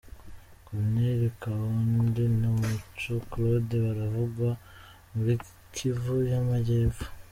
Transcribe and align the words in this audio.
Colonel 0.65 1.21
Kabundi 1.41 2.23
na 2.39 2.49
Mico 2.59 3.15
Claude 3.29 3.75
baravugwa 3.85 4.49
muri 5.13 5.33
Kivu 5.73 6.15
y’amajyepfo 6.31 7.05